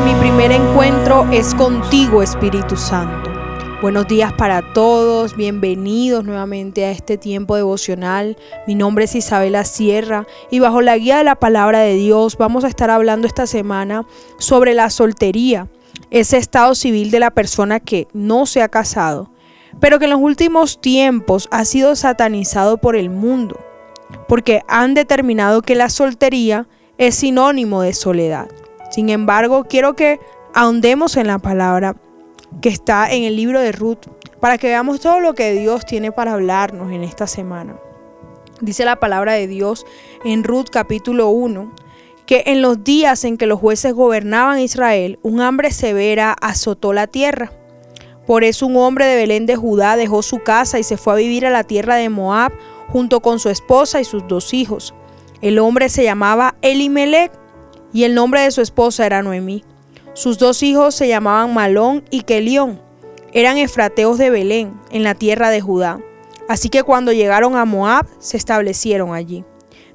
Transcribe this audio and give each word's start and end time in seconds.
mi 0.00 0.14
primer 0.14 0.50
encuentro 0.52 1.28
es 1.30 1.54
contigo, 1.54 2.22
Espíritu 2.22 2.76
Santo. 2.76 3.30
Buenos 3.82 4.08
días 4.08 4.32
para 4.32 4.72
todos, 4.72 5.36
bienvenidos 5.36 6.24
nuevamente 6.24 6.86
a 6.86 6.90
este 6.90 7.18
tiempo 7.18 7.56
devocional. 7.56 8.38
Mi 8.66 8.74
nombre 8.74 9.04
es 9.04 9.14
Isabela 9.14 9.66
Sierra 9.66 10.26
y 10.50 10.60
bajo 10.60 10.80
la 10.80 10.96
guía 10.96 11.18
de 11.18 11.24
la 11.24 11.34
palabra 11.34 11.80
de 11.80 11.94
Dios 11.94 12.38
vamos 12.38 12.64
a 12.64 12.68
estar 12.68 12.88
hablando 12.88 13.26
esta 13.26 13.46
semana 13.46 14.06
sobre 14.38 14.72
la 14.72 14.88
soltería, 14.88 15.68
ese 16.10 16.38
estado 16.38 16.74
civil 16.74 17.10
de 17.10 17.20
la 17.20 17.30
persona 17.30 17.78
que 17.78 18.08
no 18.14 18.46
se 18.46 18.62
ha 18.62 18.70
casado, 18.70 19.30
pero 19.78 19.98
que 19.98 20.06
en 20.06 20.12
los 20.12 20.20
últimos 20.20 20.80
tiempos 20.80 21.48
ha 21.50 21.66
sido 21.66 21.96
satanizado 21.96 22.78
por 22.78 22.96
el 22.96 23.10
mundo, 23.10 23.60
porque 24.26 24.62
han 24.68 24.94
determinado 24.94 25.60
que 25.60 25.74
la 25.74 25.90
soltería 25.90 26.66
es 26.96 27.16
sinónimo 27.16 27.82
de 27.82 27.92
soledad. 27.92 28.48
Sin 28.92 29.08
embargo, 29.08 29.64
quiero 29.64 29.96
que 29.96 30.20
ahondemos 30.52 31.16
en 31.16 31.26
la 31.26 31.38
palabra 31.38 31.96
que 32.60 32.68
está 32.68 33.10
en 33.10 33.24
el 33.24 33.36
libro 33.36 33.58
de 33.58 33.72
Ruth 33.72 34.06
para 34.38 34.58
que 34.58 34.66
veamos 34.66 35.00
todo 35.00 35.18
lo 35.18 35.34
que 35.34 35.52
Dios 35.52 35.86
tiene 35.86 36.12
para 36.12 36.34
hablarnos 36.34 36.92
en 36.92 37.02
esta 37.02 37.26
semana. 37.26 37.76
Dice 38.60 38.84
la 38.84 38.96
palabra 38.96 39.32
de 39.32 39.46
Dios 39.46 39.86
en 40.24 40.44
Ruth 40.44 40.66
capítulo 40.70 41.30
1 41.30 41.72
que 42.26 42.44
en 42.46 42.60
los 42.60 42.84
días 42.84 43.24
en 43.24 43.38
que 43.38 43.46
los 43.46 43.58
jueces 43.58 43.94
gobernaban 43.94 44.60
Israel, 44.60 45.18
un 45.22 45.40
hambre 45.40 45.70
severa 45.70 46.36
azotó 46.40 46.92
la 46.92 47.06
tierra. 47.06 47.50
Por 48.26 48.44
eso 48.44 48.66
un 48.66 48.76
hombre 48.76 49.06
de 49.06 49.16
Belén 49.16 49.46
de 49.46 49.56
Judá 49.56 49.96
dejó 49.96 50.22
su 50.22 50.40
casa 50.40 50.78
y 50.78 50.82
se 50.82 50.98
fue 50.98 51.14
a 51.14 51.16
vivir 51.16 51.46
a 51.46 51.50
la 51.50 51.64
tierra 51.64 51.96
de 51.96 52.10
Moab 52.10 52.52
junto 52.88 53.20
con 53.20 53.38
su 53.38 53.48
esposa 53.48 54.02
y 54.02 54.04
sus 54.04 54.28
dos 54.28 54.52
hijos. 54.52 54.94
El 55.40 55.58
hombre 55.58 55.88
se 55.88 56.04
llamaba 56.04 56.56
Elimelech 56.60 57.41
y 57.92 58.04
el 58.04 58.14
nombre 58.14 58.40
de 58.40 58.50
su 58.50 58.60
esposa 58.60 59.06
era 59.06 59.22
Noemí. 59.22 59.64
Sus 60.14 60.38
dos 60.38 60.62
hijos 60.62 60.94
se 60.94 61.08
llamaban 61.08 61.54
Malón 61.54 62.04
y 62.10 62.22
Kelión. 62.22 62.80
Eran 63.32 63.56
efrateos 63.56 64.18
de 64.18 64.30
Belén, 64.30 64.78
en 64.90 65.04
la 65.04 65.14
tierra 65.14 65.50
de 65.50 65.60
Judá. 65.60 66.00
Así 66.48 66.68
que 66.68 66.82
cuando 66.82 67.12
llegaron 67.12 67.56
a 67.56 67.64
Moab, 67.64 68.06
se 68.18 68.36
establecieron 68.36 69.14
allí. 69.14 69.44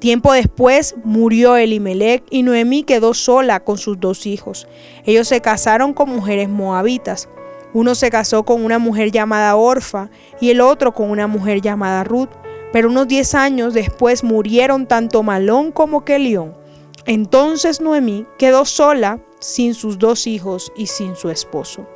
Tiempo 0.00 0.32
después 0.32 0.94
murió 1.04 1.56
Elimelech 1.56 2.24
y 2.30 2.42
Noemí 2.42 2.84
quedó 2.84 3.12
sola 3.12 3.60
con 3.60 3.76
sus 3.76 4.00
dos 4.00 4.26
hijos. 4.26 4.66
Ellos 5.04 5.28
se 5.28 5.42
casaron 5.42 5.92
con 5.92 6.08
mujeres 6.08 6.48
moabitas. 6.48 7.28
Uno 7.74 7.94
se 7.94 8.10
casó 8.10 8.44
con 8.44 8.64
una 8.64 8.78
mujer 8.78 9.12
llamada 9.12 9.54
Orfa 9.56 10.08
y 10.40 10.50
el 10.50 10.62
otro 10.62 10.92
con 10.92 11.10
una 11.10 11.26
mujer 11.26 11.60
llamada 11.60 12.02
Ruth. 12.02 12.30
Pero 12.72 12.88
unos 12.88 13.08
diez 13.08 13.34
años 13.34 13.74
después 13.74 14.24
murieron 14.24 14.86
tanto 14.86 15.22
Malón 15.22 15.70
como 15.70 16.04
Kelión. 16.04 16.54
Entonces 17.06 17.80
Noemí 17.80 18.26
quedó 18.38 18.64
sola 18.64 19.20
sin 19.40 19.74
sus 19.74 19.98
dos 19.98 20.26
hijos 20.26 20.72
y 20.76 20.86
sin 20.86 21.16
su 21.16 21.30
esposo. 21.30 21.86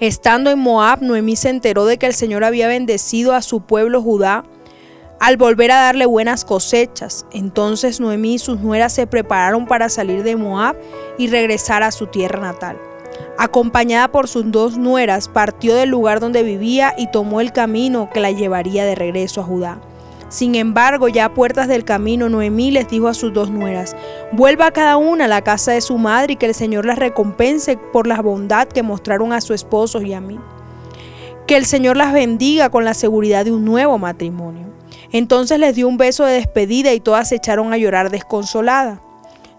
Estando 0.00 0.50
en 0.50 0.58
Moab, 0.58 1.02
Noemí 1.02 1.36
se 1.36 1.50
enteró 1.50 1.84
de 1.84 1.98
que 1.98 2.06
el 2.06 2.14
Señor 2.14 2.44
había 2.44 2.68
bendecido 2.68 3.32
a 3.34 3.42
su 3.42 3.60
pueblo 3.62 4.02
Judá 4.02 4.44
al 5.20 5.36
volver 5.36 5.70
a 5.70 5.80
darle 5.80 6.06
buenas 6.06 6.44
cosechas. 6.44 7.26
Entonces 7.32 8.00
Noemí 8.00 8.34
y 8.34 8.38
sus 8.38 8.60
nueras 8.60 8.92
se 8.92 9.06
prepararon 9.06 9.66
para 9.66 9.88
salir 9.88 10.22
de 10.22 10.36
Moab 10.36 10.76
y 11.18 11.28
regresar 11.28 11.82
a 11.82 11.92
su 11.92 12.06
tierra 12.06 12.40
natal. 12.40 12.78
Acompañada 13.38 14.08
por 14.08 14.28
sus 14.28 14.50
dos 14.50 14.76
nueras, 14.76 15.28
partió 15.28 15.74
del 15.74 15.88
lugar 15.88 16.20
donde 16.20 16.42
vivía 16.42 16.94
y 16.96 17.10
tomó 17.10 17.40
el 17.40 17.52
camino 17.52 18.10
que 18.12 18.20
la 18.20 18.30
llevaría 18.30 18.84
de 18.84 18.94
regreso 18.94 19.40
a 19.40 19.44
Judá. 19.44 19.80
Sin 20.34 20.56
embargo, 20.56 21.06
ya 21.06 21.26
a 21.26 21.32
puertas 21.32 21.68
del 21.68 21.84
camino, 21.84 22.28
Noemí 22.28 22.72
les 22.72 22.88
dijo 22.88 23.06
a 23.06 23.14
sus 23.14 23.32
dos 23.32 23.50
nueras, 23.50 23.94
vuelva 24.32 24.72
cada 24.72 24.96
una 24.96 25.26
a 25.26 25.28
la 25.28 25.42
casa 25.42 25.70
de 25.70 25.80
su 25.80 25.96
madre 25.96 26.32
y 26.32 26.36
que 26.36 26.46
el 26.46 26.56
Señor 26.56 26.86
las 26.86 26.98
recompense 26.98 27.76
por 27.76 28.08
la 28.08 28.20
bondad 28.20 28.66
que 28.66 28.82
mostraron 28.82 29.32
a 29.32 29.40
su 29.40 29.54
esposo 29.54 30.02
y 30.02 30.12
a 30.12 30.20
mí. 30.20 30.40
Que 31.46 31.56
el 31.56 31.66
Señor 31.66 31.96
las 31.96 32.12
bendiga 32.12 32.68
con 32.68 32.84
la 32.84 32.94
seguridad 32.94 33.44
de 33.44 33.52
un 33.52 33.64
nuevo 33.64 33.96
matrimonio. 33.96 34.66
Entonces 35.12 35.60
les 35.60 35.76
dio 35.76 35.86
un 35.86 35.98
beso 35.98 36.24
de 36.24 36.32
despedida 36.32 36.92
y 36.92 36.98
todas 36.98 37.28
se 37.28 37.36
echaron 37.36 37.72
a 37.72 37.76
llorar 37.76 38.10
desconsoladas. 38.10 38.98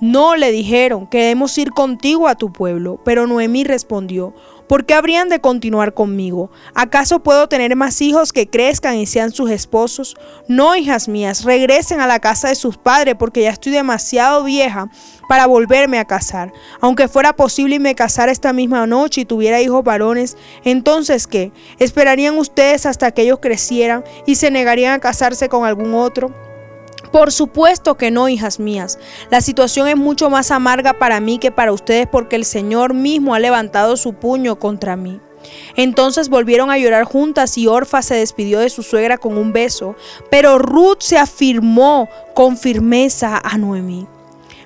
No 0.00 0.36
le 0.36 0.52
dijeron, 0.52 1.08
queremos 1.08 1.58
ir 1.58 1.72
contigo 1.72 2.28
a 2.28 2.36
tu 2.36 2.52
pueblo, 2.52 3.00
pero 3.04 3.26
Noemí 3.26 3.64
respondió, 3.64 4.34
¿Por 4.70 4.86
qué 4.86 4.94
habrían 4.94 5.28
de 5.28 5.40
continuar 5.40 5.94
conmigo? 5.94 6.48
¿Acaso 6.76 7.24
puedo 7.24 7.48
tener 7.48 7.74
más 7.74 8.00
hijos 8.00 8.32
que 8.32 8.48
crezcan 8.48 8.98
y 8.98 9.06
sean 9.06 9.32
sus 9.32 9.50
esposos? 9.50 10.14
No, 10.46 10.76
hijas 10.76 11.08
mías, 11.08 11.42
regresen 11.42 11.98
a 11.98 12.06
la 12.06 12.20
casa 12.20 12.50
de 12.50 12.54
sus 12.54 12.76
padres 12.76 13.16
porque 13.18 13.42
ya 13.42 13.50
estoy 13.50 13.72
demasiado 13.72 14.44
vieja 14.44 14.88
para 15.28 15.46
volverme 15.46 15.98
a 15.98 16.04
casar. 16.04 16.52
Aunque 16.80 17.08
fuera 17.08 17.34
posible 17.34 17.74
y 17.74 17.80
me 17.80 17.96
casara 17.96 18.30
esta 18.30 18.52
misma 18.52 18.86
noche 18.86 19.22
y 19.22 19.24
tuviera 19.24 19.60
hijos 19.60 19.82
varones, 19.82 20.36
entonces 20.62 21.26
¿qué? 21.26 21.50
¿Esperarían 21.80 22.38
ustedes 22.38 22.86
hasta 22.86 23.10
que 23.10 23.22
ellos 23.22 23.40
crecieran 23.42 24.04
y 24.24 24.36
se 24.36 24.52
negarían 24.52 24.92
a 24.92 25.00
casarse 25.00 25.48
con 25.48 25.64
algún 25.64 25.94
otro? 25.94 26.32
Por 27.12 27.32
supuesto 27.32 27.96
que 27.96 28.10
no, 28.10 28.28
hijas 28.28 28.60
mías. 28.60 28.98
La 29.30 29.40
situación 29.40 29.88
es 29.88 29.96
mucho 29.96 30.30
más 30.30 30.50
amarga 30.50 30.94
para 30.94 31.20
mí 31.20 31.38
que 31.38 31.50
para 31.50 31.72
ustedes 31.72 32.06
porque 32.06 32.36
el 32.36 32.44
Señor 32.44 32.94
mismo 32.94 33.34
ha 33.34 33.40
levantado 33.40 33.96
su 33.96 34.14
puño 34.14 34.58
contra 34.58 34.96
mí. 34.96 35.20
Entonces 35.76 36.28
volvieron 36.28 36.70
a 36.70 36.78
llorar 36.78 37.04
juntas 37.04 37.56
y 37.56 37.66
Orfa 37.66 38.02
se 38.02 38.14
despidió 38.14 38.60
de 38.60 38.70
su 38.70 38.82
suegra 38.82 39.18
con 39.18 39.38
un 39.38 39.52
beso, 39.52 39.96
pero 40.30 40.58
Ruth 40.58 41.00
se 41.00 41.18
afirmó 41.18 42.08
con 42.34 42.56
firmeza 42.56 43.40
a 43.42 43.56
Noemí. 43.58 44.06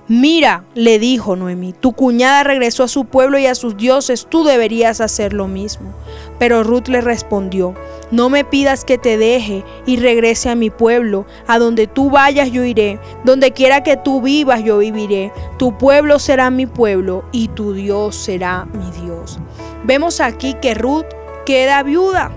Mira, 0.07 0.65
le 0.75 0.99
dijo 0.99 1.35
Noemí, 1.35 1.73
tu 1.73 1.93
cuñada 1.93 2.45
regresó 2.45 2.83
a 2.83 2.89
su 2.89 3.07
pueblo 3.07 3.39
y 3.39 3.47
a 3.47 3.55
sus 3.55 3.77
dioses, 3.77 4.27
tú 4.29 4.45
deberías 4.45 5.01
hacer 5.01 5.33
lo 5.33 5.49
mismo. 5.49 5.95
Pero 6.39 6.65
Ruth 6.65 6.89
le 6.89 7.01
respondió, 7.01 7.75
no 8.11 8.29
me 8.29 8.45
pidas 8.45 8.85
que 8.85 8.99
te 8.99 9.17
deje 9.17 9.65
y 9.87 9.97
regrese 9.97 10.51
a 10.51 10.55
mi 10.55 10.71
pueblo, 10.71 11.27
a 11.47 11.59
donde 11.59 11.87
tú 11.87 12.11
vayas 12.11 12.51
yo 12.51 12.65
iré, 12.65 12.99
donde 13.25 13.53
quiera 13.53 13.83
que 13.83 13.97
tú 13.97 14.21
vivas 14.21 14.63
yo 14.63 14.79
viviré, 14.79 15.33
tu 15.59 15.79
pueblo 15.79 16.19
será 16.19 16.51
mi 16.51 16.67
pueblo 16.67 17.25
y 17.33 17.49
tu 17.49 17.73
Dios 17.73 18.17
será 18.17 18.67
mi 18.67 18.91
Dios. 19.03 19.39
Vemos 19.85 20.21
aquí 20.21 20.55
que 20.55 20.75
Ruth 20.75 21.07
queda 21.47 21.83
viuda, 21.83 22.33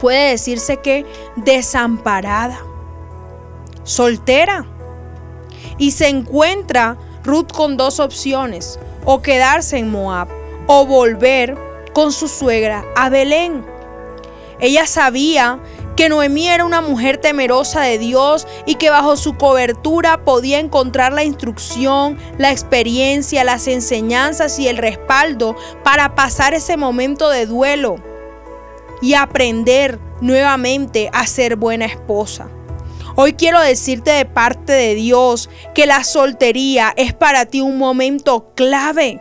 puede 0.00 0.30
decirse 0.30 0.78
que 0.78 1.04
desamparada, 1.36 2.58
soltera. 3.82 4.66
Y 5.78 5.92
se 5.92 6.08
encuentra 6.08 6.96
Ruth 7.24 7.52
con 7.52 7.76
dos 7.76 8.00
opciones, 8.00 8.78
o 9.04 9.22
quedarse 9.22 9.78
en 9.78 9.90
Moab 9.90 10.28
o 10.66 10.86
volver 10.86 11.56
con 12.00 12.12
su 12.12 12.28
suegra 12.28 12.82
a 12.96 13.10
Belén. 13.10 13.62
Ella 14.58 14.86
sabía 14.86 15.60
que 15.96 16.08
Noemí 16.08 16.48
era 16.48 16.64
una 16.64 16.80
mujer 16.80 17.18
temerosa 17.18 17.82
de 17.82 17.98
Dios 17.98 18.46
y 18.64 18.76
que 18.76 18.88
bajo 18.88 19.18
su 19.18 19.36
cobertura 19.36 20.24
podía 20.24 20.60
encontrar 20.60 21.12
la 21.12 21.24
instrucción, 21.24 22.16
la 22.38 22.52
experiencia, 22.52 23.44
las 23.44 23.68
enseñanzas 23.68 24.58
y 24.58 24.68
el 24.68 24.78
respaldo 24.78 25.56
para 25.84 26.14
pasar 26.14 26.54
ese 26.54 26.78
momento 26.78 27.28
de 27.28 27.44
duelo 27.44 27.96
y 29.02 29.12
aprender 29.12 29.98
nuevamente 30.22 31.10
a 31.12 31.26
ser 31.26 31.56
buena 31.56 31.84
esposa. 31.84 32.48
Hoy 33.14 33.34
quiero 33.34 33.60
decirte 33.60 34.12
de 34.12 34.24
parte 34.24 34.72
de 34.72 34.94
Dios 34.94 35.50
que 35.74 35.84
la 35.84 36.02
soltería 36.02 36.94
es 36.96 37.12
para 37.12 37.44
ti 37.44 37.60
un 37.60 37.76
momento 37.76 38.54
clave 38.54 39.20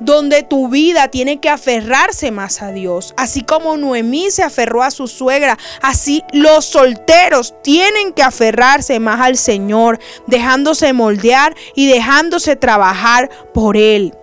donde 0.00 0.42
tu 0.42 0.68
vida 0.68 1.08
tiene 1.08 1.40
que 1.40 1.48
aferrarse 1.48 2.30
más 2.30 2.62
a 2.62 2.72
Dios. 2.72 3.14
Así 3.16 3.42
como 3.42 3.76
Noemí 3.76 4.30
se 4.30 4.42
aferró 4.42 4.82
a 4.82 4.90
su 4.90 5.08
suegra, 5.08 5.58
así 5.82 6.22
los 6.32 6.64
solteros 6.64 7.54
tienen 7.62 8.12
que 8.12 8.22
aferrarse 8.22 9.00
más 9.00 9.20
al 9.20 9.36
Señor, 9.36 9.98
dejándose 10.26 10.92
moldear 10.92 11.54
y 11.74 11.86
dejándose 11.86 12.56
trabajar 12.56 13.30
por 13.52 13.76
Él. 13.76 14.14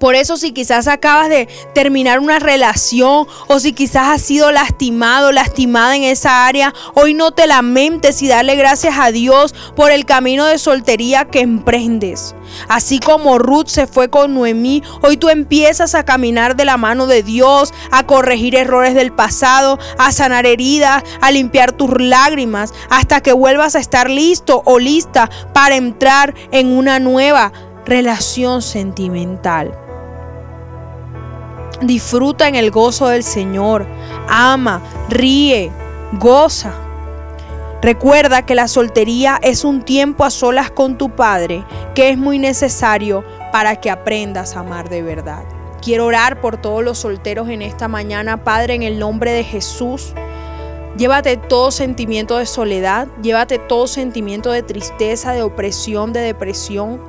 Por 0.00 0.14
eso 0.14 0.38
si 0.38 0.52
quizás 0.52 0.88
acabas 0.88 1.28
de 1.28 1.46
terminar 1.74 2.20
una 2.20 2.38
relación 2.38 3.26
o 3.48 3.60
si 3.60 3.74
quizás 3.74 4.08
has 4.08 4.22
sido 4.22 4.50
lastimado, 4.50 5.30
lastimada 5.30 5.94
en 5.94 6.04
esa 6.04 6.46
área, 6.46 6.72
hoy 6.94 7.12
no 7.12 7.32
te 7.32 7.46
lamentes 7.46 8.22
y 8.22 8.28
dale 8.28 8.56
gracias 8.56 8.94
a 8.98 9.12
Dios 9.12 9.54
por 9.76 9.90
el 9.90 10.06
camino 10.06 10.46
de 10.46 10.58
soltería 10.58 11.26
que 11.26 11.40
emprendes. 11.40 12.34
Así 12.68 12.98
como 12.98 13.38
Ruth 13.38 13.66
se 13.66 13.86
fue 13.86 14.08
con 14.08 14.34
Noemí, 14.34 14.82
hoy 15.02 15.18
tú 15.18 15.28
empiezas 15.28 15.94
a 15.94 16.04
caminar 16.04 16.56
de 16.56 16.64
la 16.64 16.78
mano 16.78 17.06
de 17.06 17.22
Dios, 17.22 17.74
a 17.90 18.06
corregir 18.06 18.56
errores 18.56 18.94
del 18.94 19.12
pasado, 19.12 19.78
a 19.98 20.12
sanar 20.12 20.46
heridas, 20.46 21.02
a 21.20 21.30
limpiar 21.30 21.72
tus 21.72 21.90
lágrimas, 22.00 22.72
hasta 22.88 23.20
que 23.20 23.34
vuelvas 23.34 23.76
a 23.76 23.80
estar 23.80 24.08
listo 24.08 24.62
o 24.64 24.78
lista 24.78 25.28
para 25.52 25.76
entrar 25.76 26.34
en 26.52 26.68
una 26.68 26.98
nueva 26.98 27.52
relación 27.84 28.62
sentimental. 28.62 29.89
Disfruta 31.82 32.46
en 32.48 32.54
el 32.54 32.70
gozo 32.70 33.08
del 33.08 33.22
Señor. 33.22 33.86
Ama, 34.28 34.82
ríe, 35.08 35.72
goza. 36.12 36.72
Recuerda 37.82 38.44
que 38.44 38.54
la 38.54 38.68
soltería 38.68 39.38
es 39.42 39.64
un 39.64 39.82
tiempo 39.82 40.24
a 40.24 40.30
solas 40.30 40.70
con 40.70 40.98
tu 40.98 41.10
Padre 41.10 41.64
que 41.94 42.10
es 42.10 42.18
muy 42.18 42.38
necesario 42.38 43.24
para 43.52 43.76
que 43.76 43.90
aprendas 43.90 44.54
a 44.54 44.60
amar 44.60 44.90
de 44.90 45.02
verdad. 45.02 45.44
Quiero 45.80 46.04
orar 46.04 46.42
por 46.42 46.58
todos 46.60 46.84
los 46.84 46.98
solteros 46.98 47.48
en 47.48 47.62
esta 47.62 47.88
mañana, 47.88 48.44
Padre, 48.44 48.74
en 48.74 48.82
el 48.82 48.98
nombre 48.98 49.32
de 49.32 49.44
Jesús. 49.44 50.12
Llévate 50.98 51.38
todo 51.38 51.70
sentimiento 51.70 52.36
de 52.36 52.44
soledad, 52.44 53.08
llévate 53.22 53.58
todo 53.58 53.86
sentimiento 53.86 54.50
de 54.50 54.62
tristeza, 54.62 55.32
de 55.32 55.42
opresión, 55.42 56.12
de 56.12 56.20
depresión. 56.20 57.00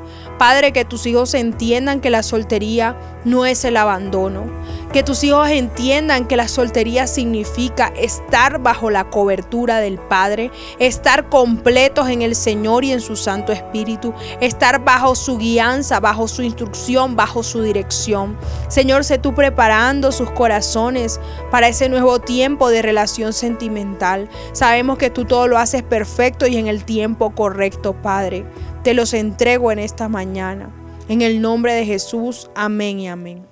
Padre, 0.41 0.73
que 0.73 0.85
tus 0.85 1.05
hijos 1.05 1.35
entiendan 1.35 2.01
que 2.01 2.09
la 2.09 2.23
soltería 2.23 2.97
no 3.25 3.45
es 3.45 3.63
el 3.63 3.77
abandono. 3.77 4.45
Que 4.91 5.03
tus 5.03 5.23
hijos 5.23 5.47
entiendan 5.49 6.27
que 6.27 6.35
la 6.35 6.47
soltería 6.47 7.05
significa 7.05 7.93
estar 7.95 8.57
bajo 8.57 8.89
la 8.89 9.07
cobertura 9.11 9.77
del 9.81 9.99
Padre, 9.99 10.49
estar 10.79 11.29
completos 11.29 12.09
en 12.09 12.23
el 12.23 12.35
Señor 12.35 12.83
y 12.83 12.91
en 12.91 13.01
su 13.01 13.15
Santo 13.15 13.51
Espíritu, 13.51 14.15
estar 14.39 14.83
bajo 14.83 15.13
su 15.13 15.37
guianza, 15.37 15.99
bajo 15.99 16.27
su 16.27 16.41
instrucción, 16.41 17.15
bajo 17.15 17.43
su 17.43 17.61
dirección. 17.61 18.35
Señor, 18.67 19.03
sé 19.03 19.19
tú 19.19 19.35
preparando 19.35 20.11
sus 20.11 20.31
corazones 20.31 21.19
para 21.51 21.67
ese 21.67 21.87
nuevo 21.87 22.17
tiempo 22.17 22.69
de 22.69 22.81
relación 22.81 23.31
sentimental. 23.31 24.27
Sabemos 24.53 24.97
que 24.97 25.11
tú 25.11 25.23
todo 25.25 25.47
lo 25.47 25.59
haces 25.59 25.83
perfecto 25.83 26.47
y 26.47 26.57
en 26.57 26.65
el 26.65 26.83
tiempo 26.83 27.29
correcto, 27.35 27.93
Padre. 27.93 28.43
Te 28.83 28.95
los 28.95 29.13
entrego 29.13 29.71
en 29.71 29.77
esta 29.77 30.09
mañana. 30.09 30.69
En 31.07 31.21
el 31.21 31.39
nombre 31.39 31.73
de 31.73 31.85
Jesús, 31.85 32.49
amén 32.55 32.99
y 32.99 33.07
amén. 33.07 33.43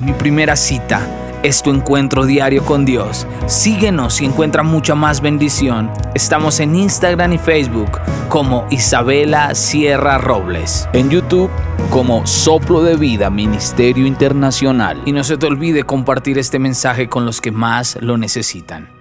Mi 0.00 0.12
primera 0.12 0.54
cita 0.54 1.00
es 1.42 1.62
tu 1.62 1.70
encuentro 1.70 2.24
diario 2.26 2.64
con 2.64 2.84
Dios. 2.84 3.26
Síguenos 3.46 4.20
y 4.20 4.26
encuentra 4.26 4.62
mucha 4.62 4.94
más 4.94 5.20
bendición. 5.20 5.90
Estamos 6.14 6.60
en 6.60 6.76
Instagram 6.76 7.32
y 7.32 7.38
Facebook 7.38 7.90
como 8.28 8.66
Isabela 8.70 9.54
Sierra 9.56 10.18
Robles. 10.18 10.88
En 10.92 11.10
YouTube 11.10 11.50
como 11.90 12.24
Soplo 12.26 12.82
de 12.82 12.96
Vida 12.96 13.30
Ministerio 13.30 14.06
Internacional. 14.06 15.02
Y 15.06 15.12
no 15.12 15.24
se 15.24 15.36
te 15.38 15.46
olvide 15.46 15.82
compartir 15.82 16.38
este 16.38 16.60
mensaje 16.60 17.08
con 17.08 17.26
los 17.26 17.40
que 17.40 17.50
más 17.50 17.98
lo 18.00 18.16
necesitan. 18.16 18.97